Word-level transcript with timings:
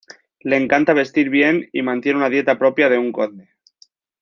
Le 0.53 0.55
encanta 0.61 0.93
vestir 0.99 1.29
bien 1.29 1.69
y 1.73 1.83
mantiene 1.83 2.17
una 2.17 2.31
dieta 2.31 2.57
propia 2.57 2.89
de 2.89 2.97
un 2.97 3.11
Conde. 3.11 3.49